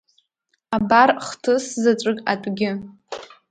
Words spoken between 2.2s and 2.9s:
атәгьы.